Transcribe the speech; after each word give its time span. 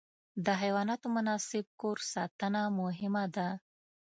د 0.45 0.47
حیواناتو 0.61 1.07
مناسب 1.15 1.65
کور 1.81 1.97
ساتنه 2.13 2.61
مهمه 2.79 3.23
ده. 3.35 3.47